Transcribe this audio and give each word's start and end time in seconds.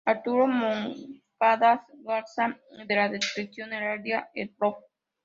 Arturo 0.11 0.47
Moncada 0.47 1.85
Garza; 2.03 2.59
y 2.71 2.87
de 2.87 2.95
la 2.95 3.07
descripción 3.09 3.71
heráldica, 3.71 4.31
el 4.33 4.49
Prof. 4.49 4.79